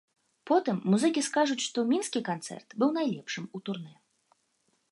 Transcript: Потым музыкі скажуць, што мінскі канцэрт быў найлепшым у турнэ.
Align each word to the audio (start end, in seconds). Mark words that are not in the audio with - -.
Потым 0.51 0.77
музыкі 0.93 1.21
скажуць, 1.27 1.59
што 1.67 1.83
мінскі 1.91 2.21
канцэрт 2.29 2.67
быў 2.85 2.89
найлепшым 2.99 3.45
у 3.59 3.65
турнэ. 3.69 3.93